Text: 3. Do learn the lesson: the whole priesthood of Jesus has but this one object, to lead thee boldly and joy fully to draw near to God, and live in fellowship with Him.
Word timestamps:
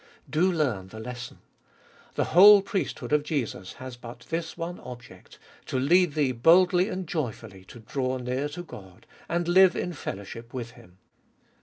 3. 0.31 0.31
Do 0.41 0.51
learn 0.51 0.87
the 0.87 0.99
lesson: 0.99 1.37
the 2.15 2.23
whole 2.33 2.63
priesthood 2.63 3.13
of 3.13 3.21
Jesus 3.21 3.73
has 3.73 3.95
but 3.97 4.25
this 4.31 4.57
one 4.57 4.79
object, 4.79 5.37
to 5.67 5.77
lead 5.77 6.15
thee 6.15 6.31
boldly 6.31 6.89
and 6.89 7.05
joy 7.07 7.31
fully 7.31 7.63
to 7.65 7.81
draw 7.81 8.17
near 8.17 8.49
to 8.49 8.63
God, 8.63 9.05
and 9.29 9.47
live 9.47 9.75
in 9.75 9.93
fellowship 9.93 10.55
with 10.55 10.71
Him. 10.71 10.97